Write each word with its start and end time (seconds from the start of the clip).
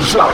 Islam. 0.00 0.29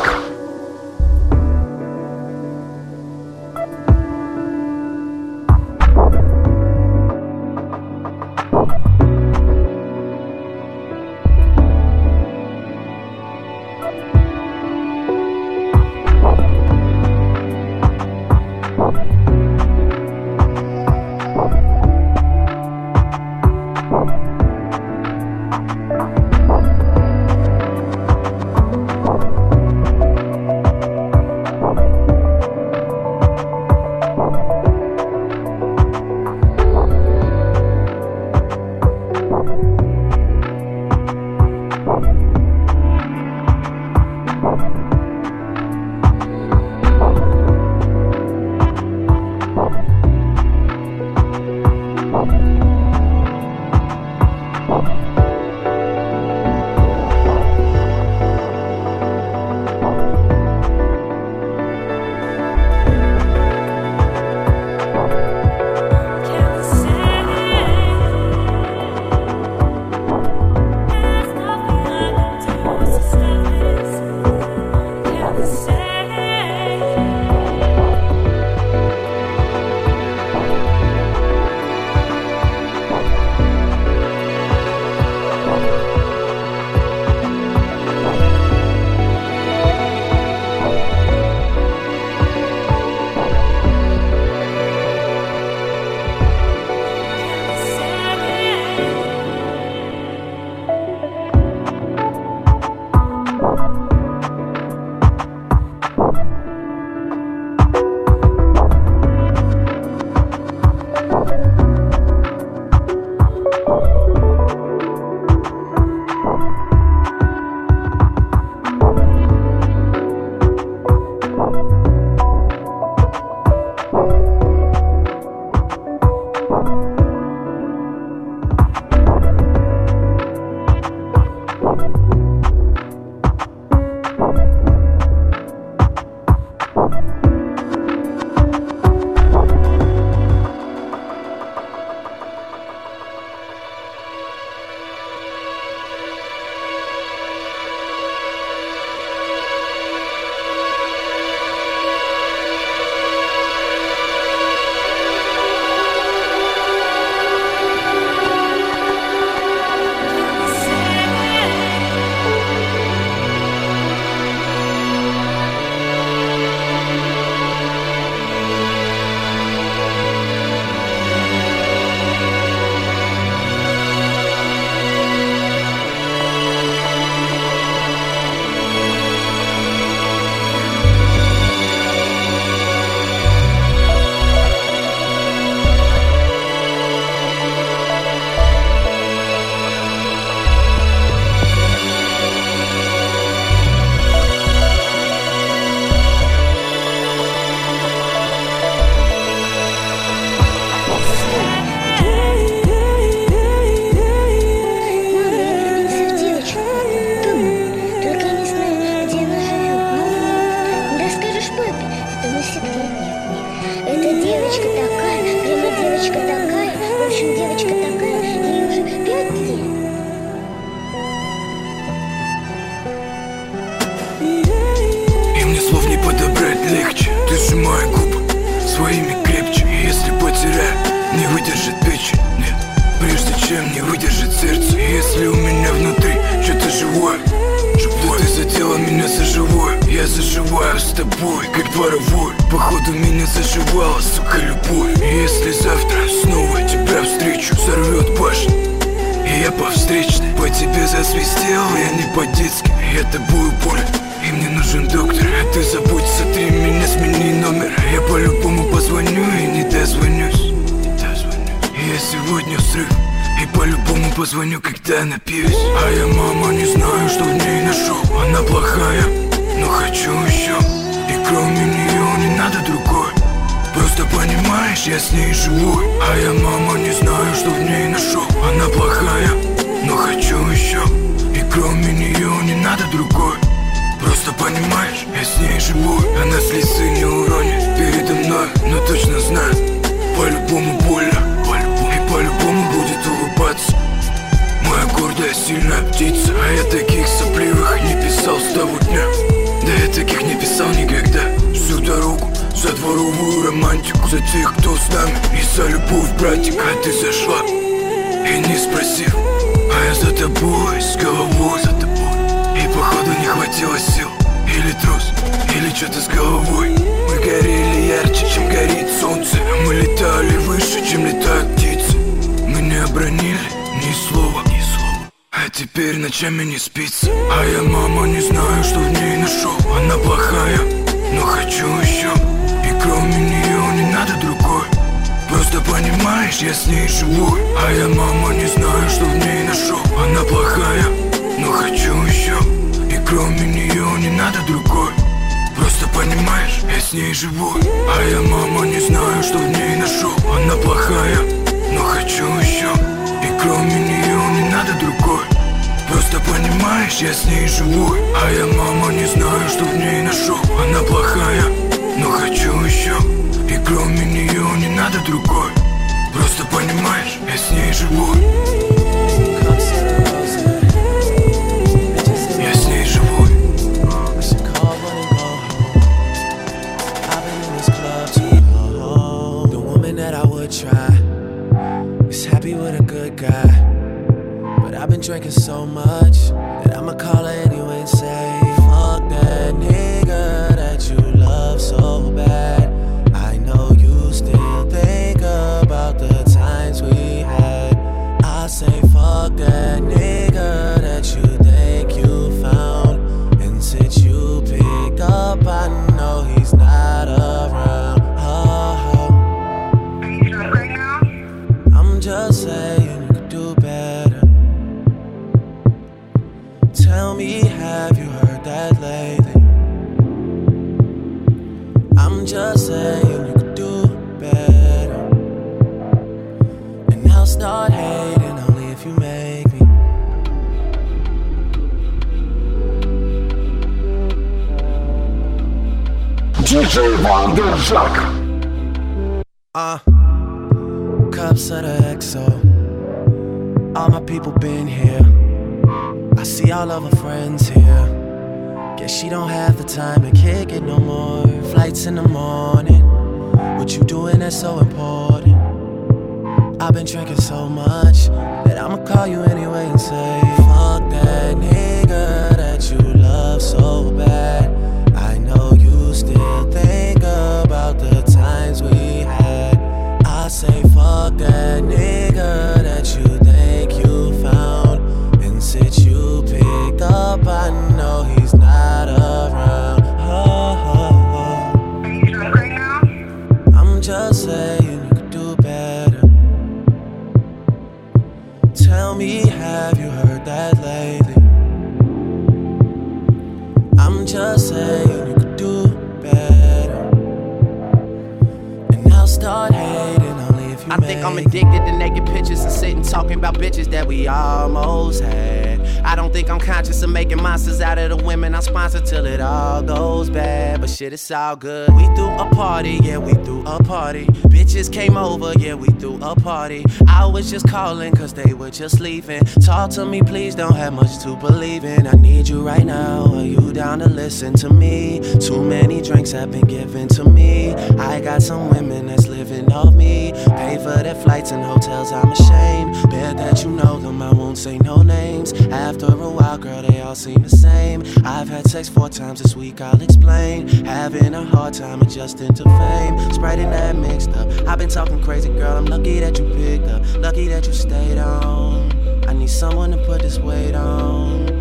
it's 510.97 511.11
all 511.11 511.37
good. 511.37 511.71
We 511.75 511.85
threw 511.95 512.09
a 512.09 512.27
party, 512.31 512.81
yeah, 512.83 512.97
we 512.97 513.13
threw 513.13 513.45
a 513.47 513.63
party. 513.63 514.07
Bitches 514.33 514.73
came 514.73 514.97
over, 514.97 515.35
yeah, 515.39 515.53
we 515.53 515.69
threw 515.79 516.03
a 516.03 516.17
party. 516.17 516.65
I 516.89 517.05
was 517.05 517.31
just 517.31 517.47
calling, 517.49 517.95
cause 517.95 518.15
they 518.15 518.33
were 518.33 518.49
just 518.49 518.81
leaving. 518.81 519.23
Talk 519.45 519.69
to 519.73 519.85
me, 519.85 520.01
please, 520.01 520.35
don't 520.35 520.57
have 520.57 520.73
much 520.73 520.99
to 521.03 521.15
believe 521.17 521.65
in. 521.65 521.87
I 521.87 521.93
need 521.93 522.29
you 522.29 522.41
right 522.43 522.65
now. 522.65 523.15
Are 523.15 523.23
you 523.23 523.53
down 523.53 523.81
to 523.81 523.89
listen 523.91 524.33
to 524.37 524.49
me? 524.49 525.01
Too 525.21 525.43
many 525.43 525.83
drinks 525.83 526.13
have 526.13 526.33
been 526.33 526.47
given 526.47 526.89
to 526.89 527.05
me. 527.05 527.55
I 527.55 528.01
got 528.01 528.23
some 528.23 528.49
women 528.49 528.87
that's 528.87 529.07
living 529.07 529.53
off 529.53 529.75
me. 529.75 530.13
Pay 530.29 530.57
for 530.57 530.83
their 530.83 530.95
flights 530.95 531.31
and 531.31 531.45
hotels, 531.45 531.93
I'm 531.93 532.11
ashamed. 532.11 532.91
Bet 532.91 533.19
that 533.19 533.45
you 533.45 533.51
know 533.51 533.79
them, 533.79 534.01
I 534.01 534.13
won't 534.15 534.39
say 534.39 534.57
no 534.59 534.81
names. 534.81 535.35
After 535.49 535.95
girl, 536.35 536.63
they 536.63 536.81
all 536.81 536.97
seem 536.97 537.23
the 537.23 537.31
same. 537.31 537.83
I've 538.05 538.29
had 538.29 538.49
sex 538.51 538.69
four 538.69 538.89
times 538.89 539.23
this 539.23 539.37
week, 539.37 539.61
I'll 539.61 539.81
explain. 539.81 540.49
Having 540.65 541.15
a 541.15 541.25
hard 541.25 541.55
time 541.55 541.81
adjusting 541.83 542.35
to 542.35 542.43
fame. 542.43 543.13
Spreading 543.13 543.51
that 543.51 543.77
mixed 543.77 544.11
up. 544.11 544.29
I've 544.49 544.59
been 544.59 544.69
talking 544.69 545.01
crazy, 545.03 545.29
girl, 545.29 545.57
I'm 545.57 545.67
lucky 545.67 546.01
that 546.01 546.19
you 546.19 546.29
picked 546.35 546.67
up. 546.67 546.83
Lucky 546.99 547.29
that 547.29 547.47
you 547.47 547.53
stayed 547.53 547.99
on. 547.99 548.73
I 549.09 549.13
need 549.13 549.31
someone 549.31 549.71
to 549.71 549.79
put 549.87 550.03
this 550.03 550.19
weight 550.19 550.57
on. 550.57 551.36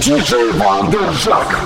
Диджей 0.00 0.50
Ван 0.52 0.90
Держак. 0.90 1.60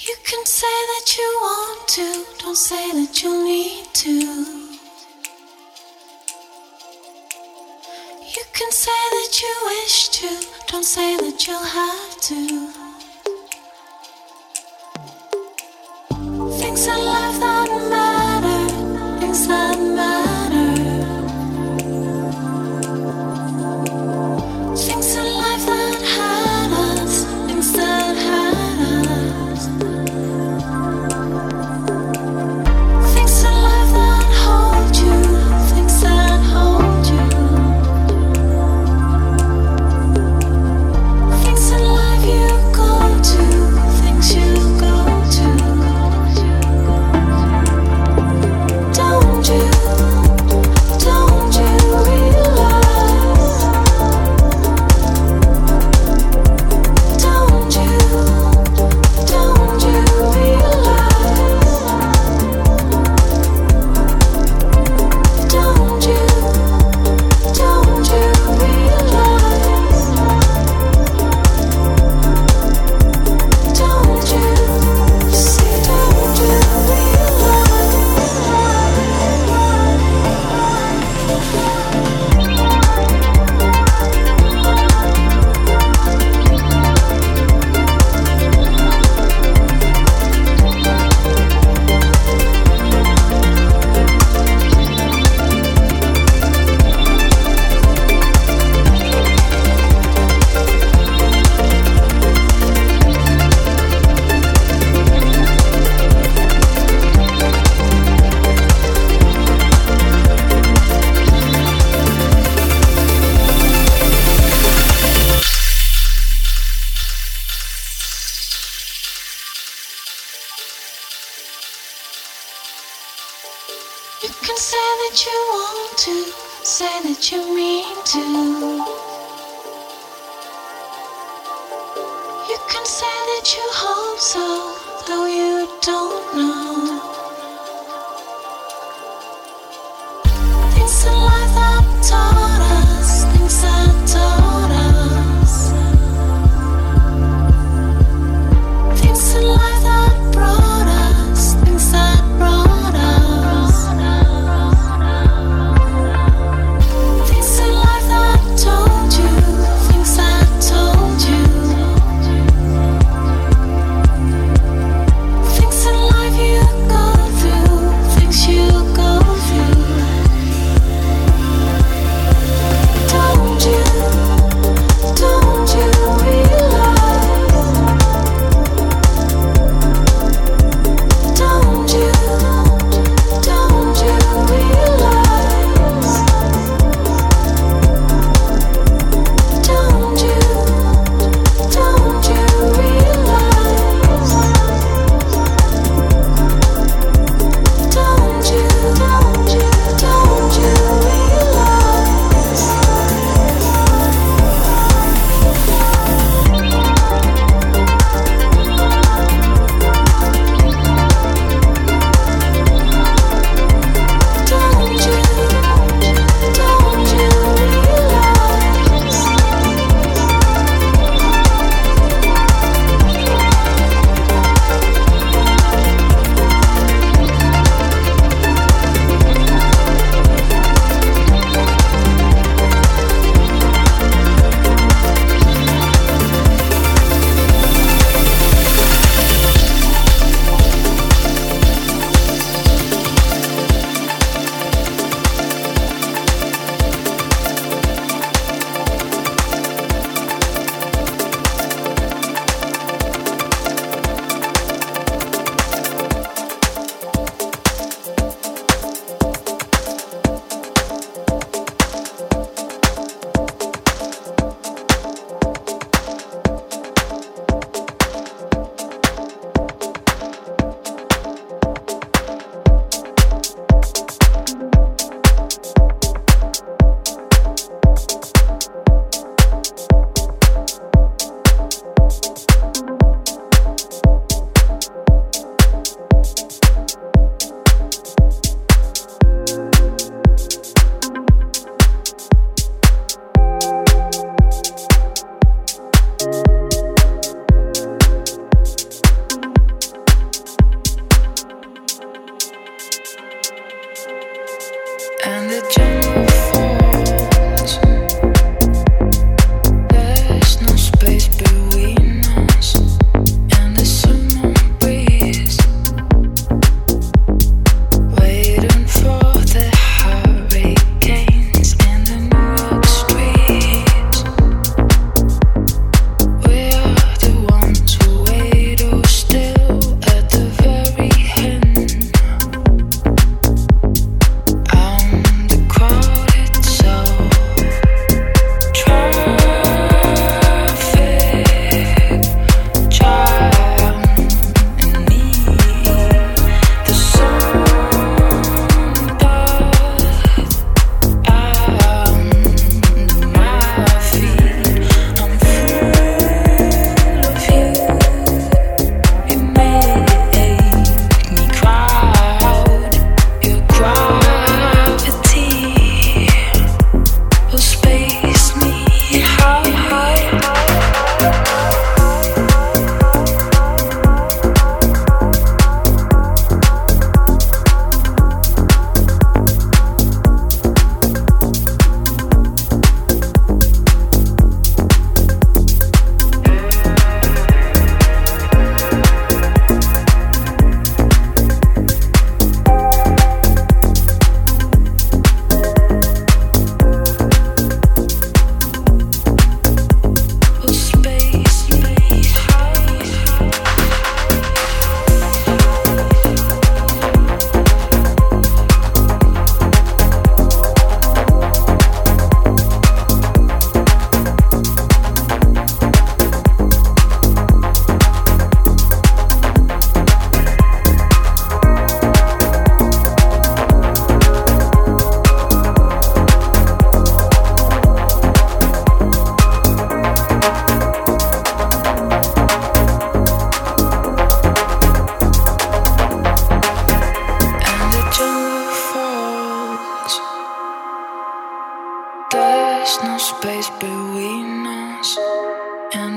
You 0.00 0.16
can 0.24 0.44
say 0.44 0.66
that 0.66 1.16
you 1.16 1.38
want 1.40 1.88
to, 1.88 2.24
don't 2.42 2.56
say 2.56 2.90
that 2.90 3.22
you 3.22 3.44
need 3.44 3.84
to. 3.94 4.10
You 8.34 8.44
can 8.52 8.72
say 8.72 8.90
that 8.90 9.40
you 9.40 9.54
wish 9.66 10.08
to, 10.08 10.28
don't 10.66 10.84
say 10.84 11.16
that 11.16 11.46
you'll 11.46 11.62
have 11.62 12.20
to. 12.22 12.72
Things 16.58 16.86
in 16.88 16.98
life 17.04 17.38
that 17.38 17.55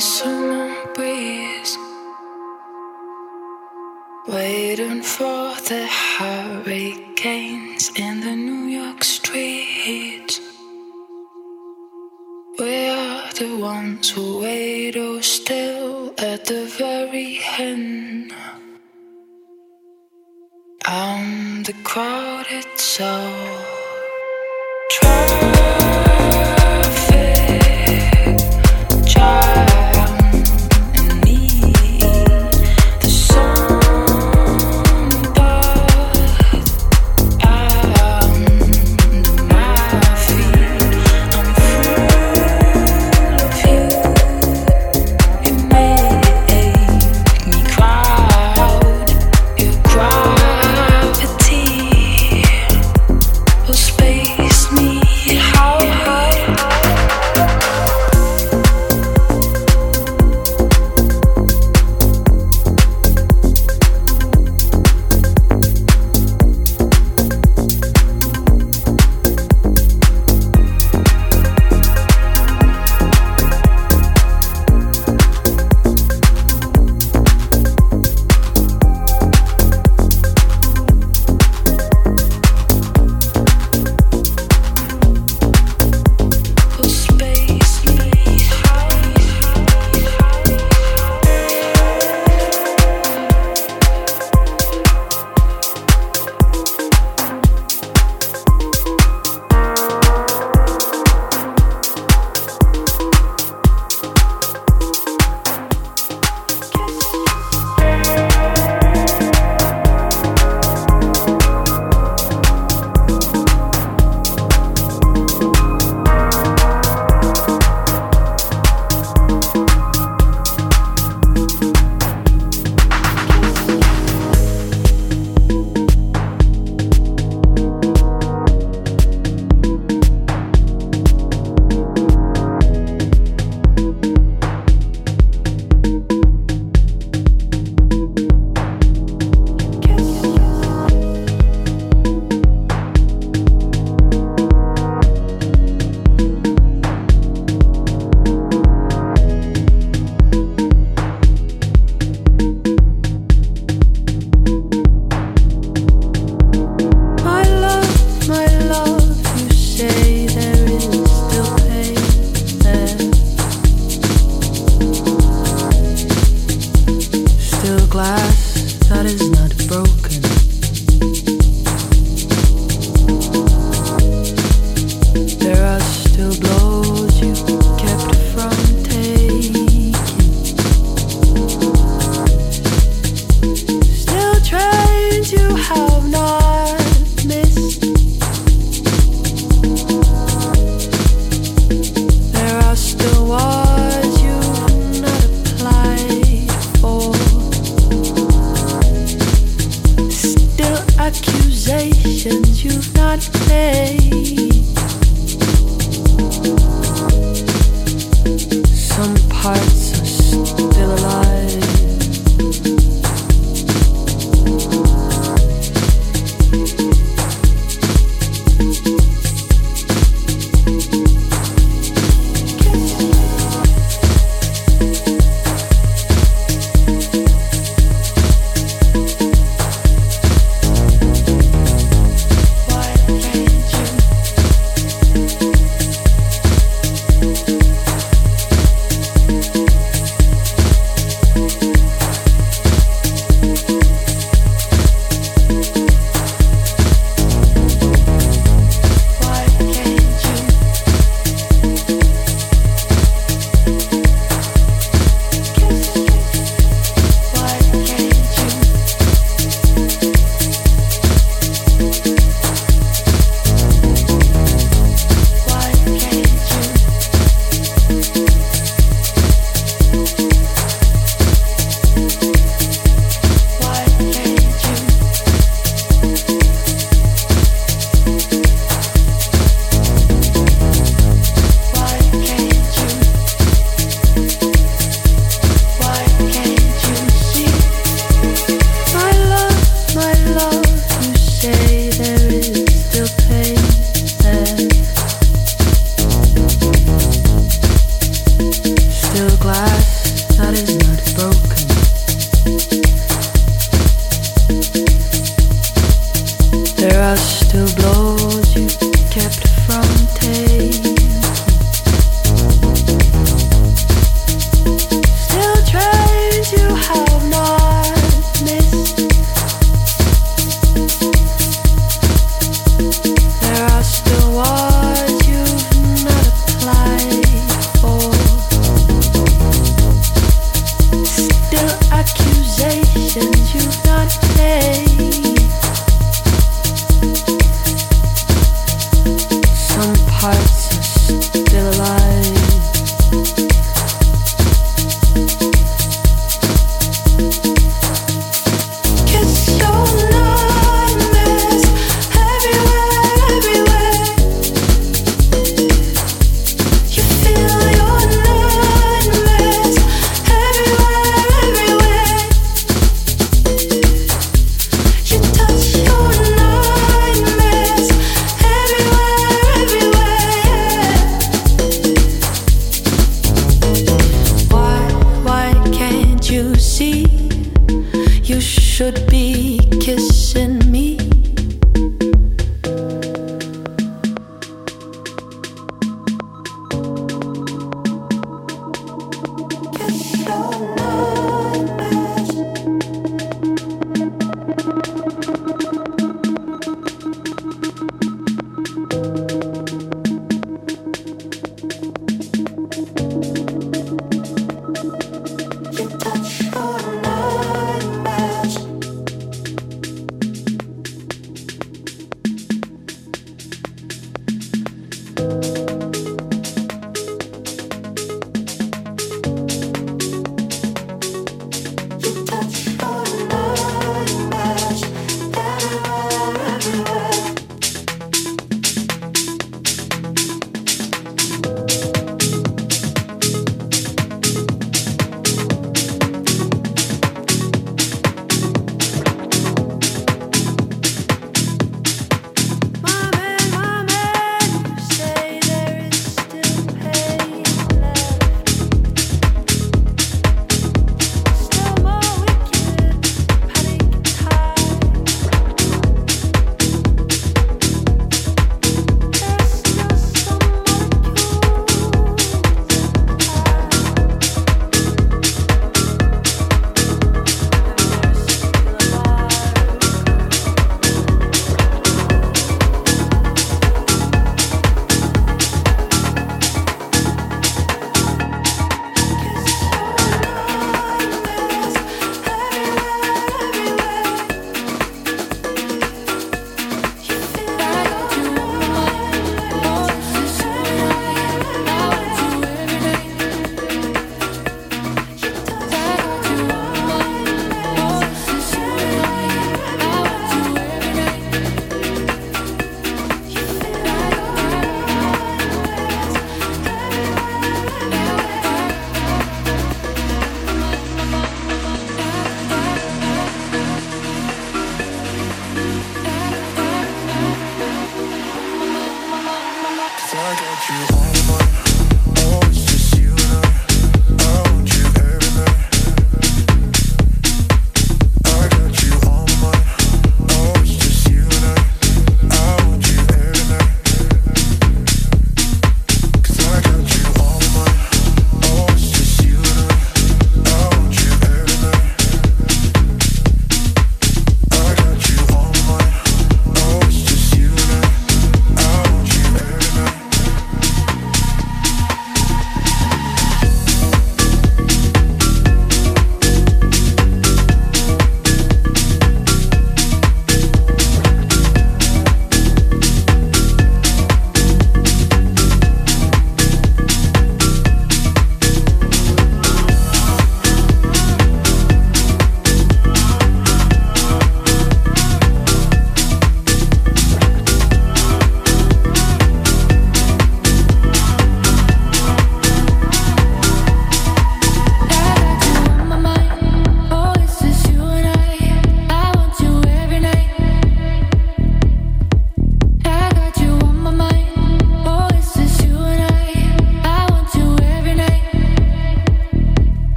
the 0.00 0.06
summer 0.06 0.74
breeze, 0.94 1.76
waiting 4.26 5.02
for 5.02 5.54
the 5.68 5.86
hurricanes 6.16 7.90
in 7.96 8.20
the 8.20 8.34
New 8.34 8.64
York 8.78 9.04
streets. 9.04 10.40
We 12.58 12.88
are 12.88 13.30
the 13.34 13.58
ones 13.60 14.08
who 14.08 14.40
wait 14.40 14.96
oh 14.96 15.20
still 15.20 16.14
at 16.16 16.46
the 16.46 16.64
very 16.78 17.38
end. 17.58 18.32
I'm 20.86 21.62
the 21.64 21.74
crowded 21.84 22.70
soul. 22.78 23.69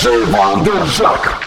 DJ 0.00 0.24
Vanderjak. 0.32 1.24
If 1.24 1.39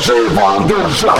DJ 0.00 0.08
Wonderjack. 0.34 1.19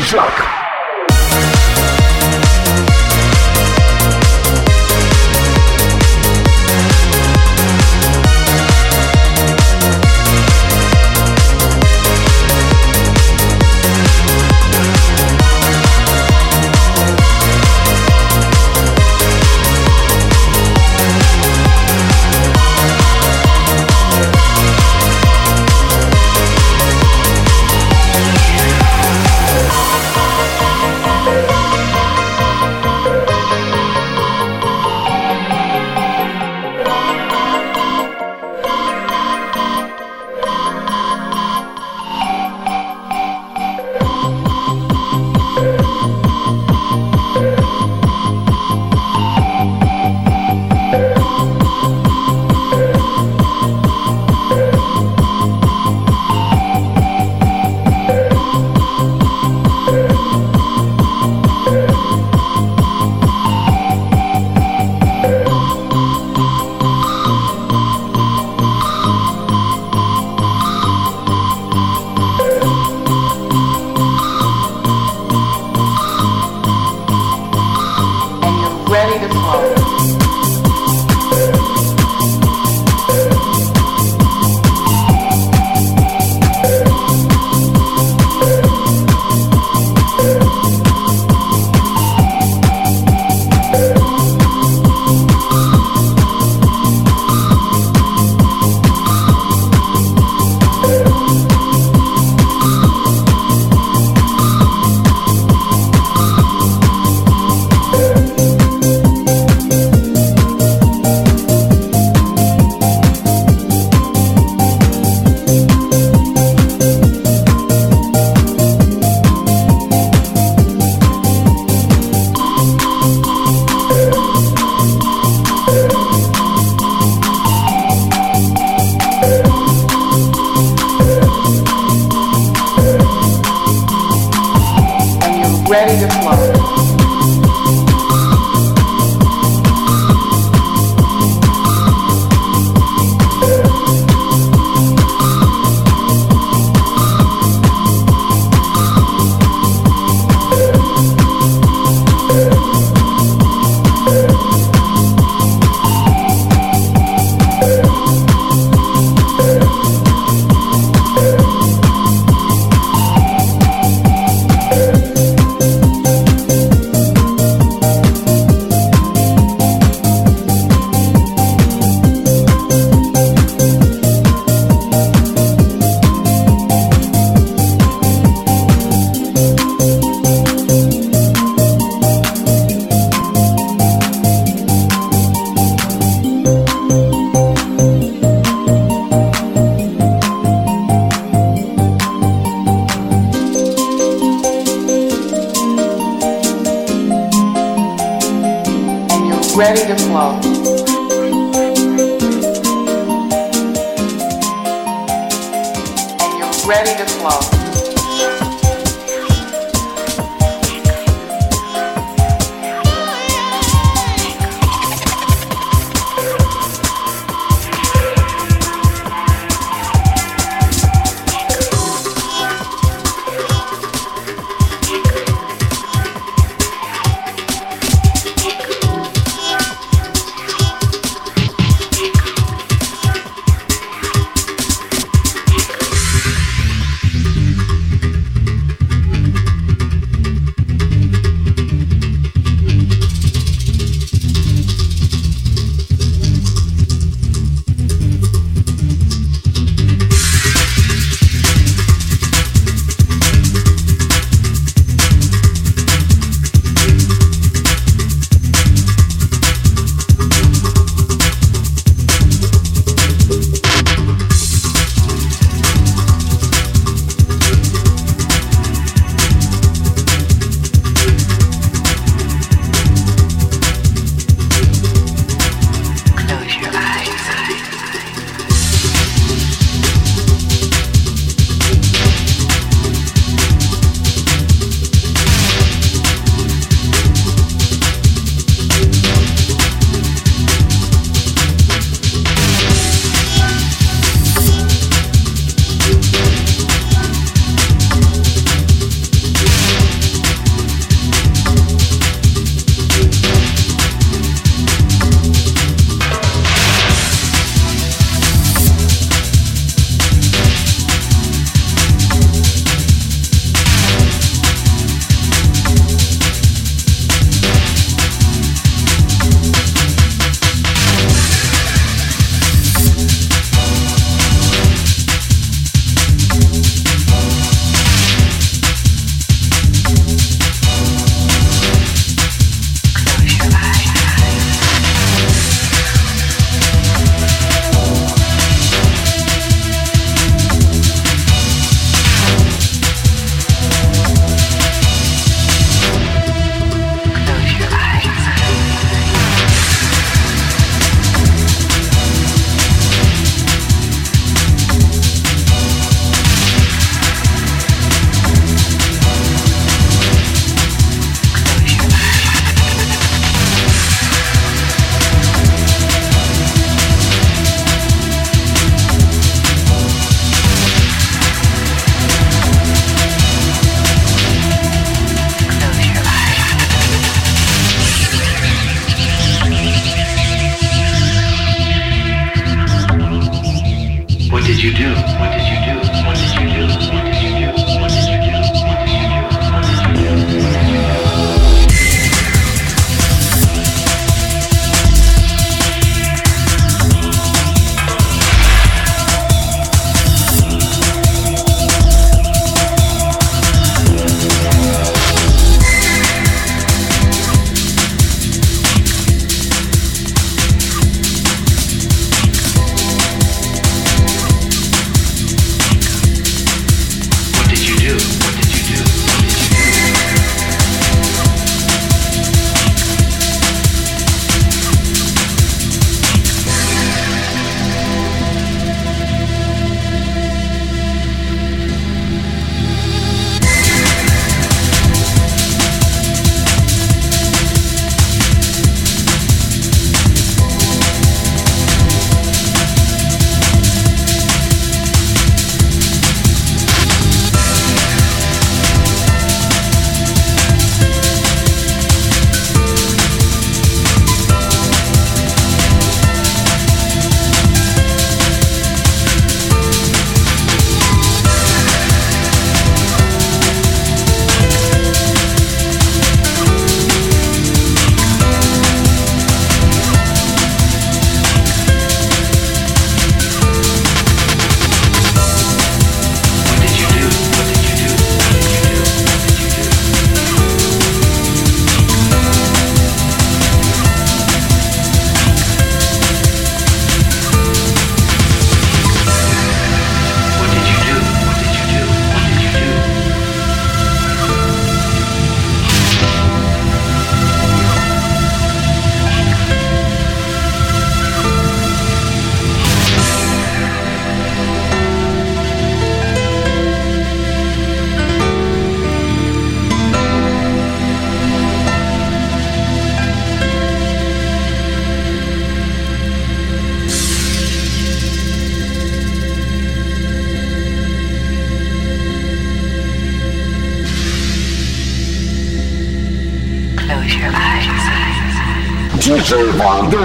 Vanderjak. 0.00 0.29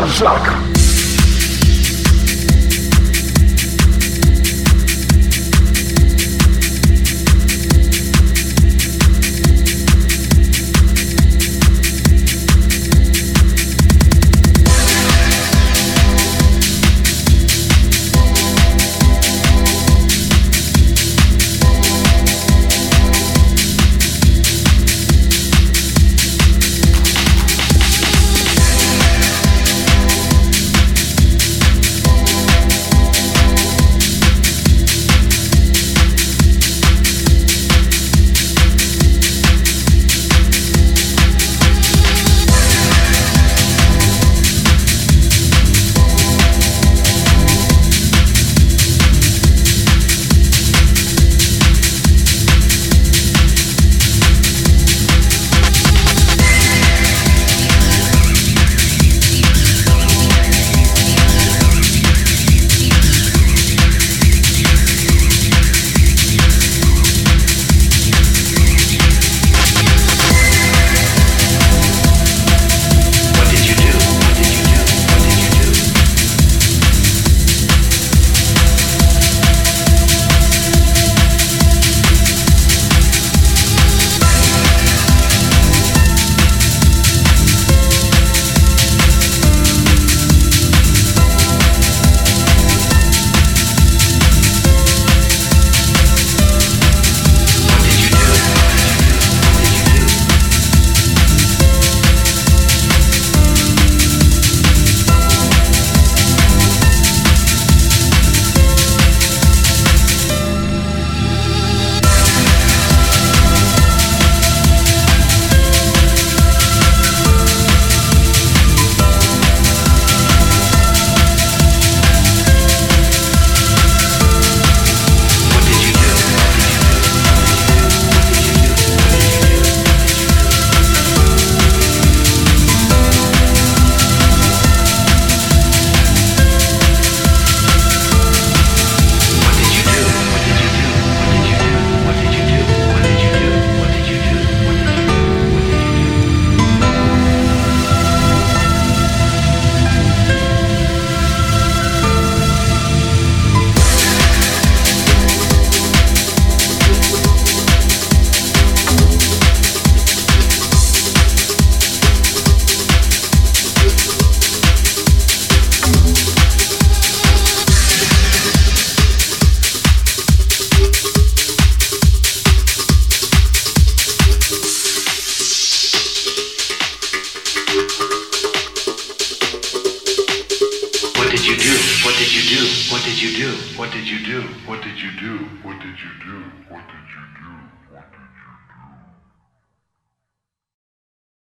Wonderstruck. 0.06 0.65